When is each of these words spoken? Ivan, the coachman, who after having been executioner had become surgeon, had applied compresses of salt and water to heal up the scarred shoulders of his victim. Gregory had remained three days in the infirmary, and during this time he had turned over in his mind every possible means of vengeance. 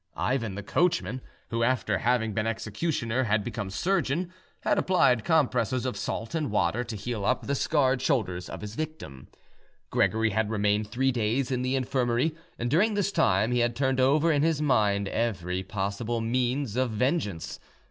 Ivan, 0.15 0.55
the 0.55 0.63
coachman, 0.63 1.21
who 1.49 1.61
after 1.61 1.99
having 1.99 2.33
been 2.33 2.47
executioner 2.47 3.25
had 3.25 3.43
become 3.43 3.69
surgeon, 3.69 4.33
had 4.61 4.79
applied 4.79 5.23
compresses 5.23 5.85
of 5.85 5.95
salt 5.95 6.33
and 6.33 6.49
water 6.49 6.83
to 6.83 6.95
heal 6.95 7.23
up 7.23 7.45
the 7.45 7.53
scarred 7.53 8.01
shoulders 8.01 8.49
of 8.49 8.61
his 8.61 8.73
victim. 8.73 9.27
Gregory 9.91 10.31
had 10.31 10.49
remained 10.49 10.87
three 10.87 11.11
days 11.11 11.51
in 11.51 11.61
the 11.61 11.75
infirmary, 11.75 12.33
and 12.57 12.67
during 12.71 12.95
this 12.95 13.11
time 13.11 13.51
he 13.51 13.59
had 13.59 13.75
turned 13.75 13.99
over 13.99 14.31
in 14.31 14.41
his 14.41 14.59
mind 14.59 15.07
every 15.07 15.61
possible 15.61 16.19
means 16.19 16.75
of 16.75 16.89
vengeance. 16.89 17.59